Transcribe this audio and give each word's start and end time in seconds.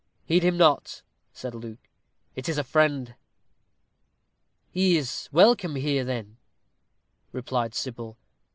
"Heed 0.25 0.41
him 0.41 0.57
not," 0.57 1.03
said 1.31 1.53
Luke; 1.53 1.87
"it 2.35 2.49
is 2.49 2.57
a 2.57 2.63
friend." 2.63 3.13
"He 4.71 4.97
is 4.97 5.29
welcome 5.31 5.75
here 5.75 6.03
then," 6.03 6.37
replied 7.31 7.75
Sybil. 7.75 8.17